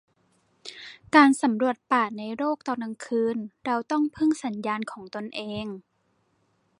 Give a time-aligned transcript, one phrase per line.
[1.15, 5.65] การสำรวจป่าในโลก ตอนกลางคืน เราต้องพึ่งสัญญาณของตนเอง